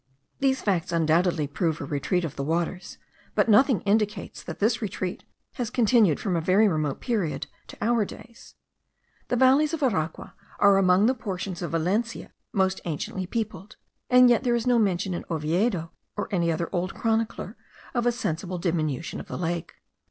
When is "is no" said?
14.55-14.79